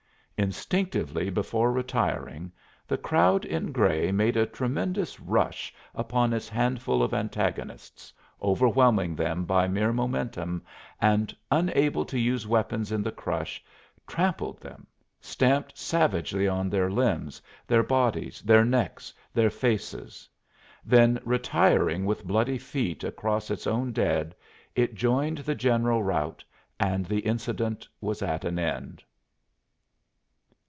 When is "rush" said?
5.19-5.71